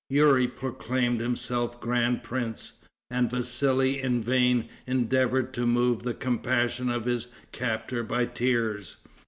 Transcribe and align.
Youri 0.09 0.47
proclaimed 0.47 1.19
himself 1.21 1.79
grand 1.79 2.23
prince, 2.23 2.73
and 3.11 3.29
Vassali 3.29 4.01
in 4.01 4.19
vain 4.23 4.67
endeavored 4.87 5.53
to 5.53 5.67
move 5.67 6.01
the 6.01 6.15
compassion 6.15 6.89
of 6.89 7.05
his 7.05 7.27
captor 7.51 8.01
by 8.01 8.25
tears. 8.25 8.97